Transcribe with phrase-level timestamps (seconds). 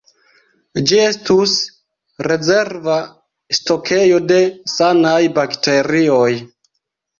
[0.91, 1.53] Ĝi estus
[2.29, 2.97] rezerva
[3.59, 4.41] stokejo de
[4.75, 6.35] sanaj bakterioj.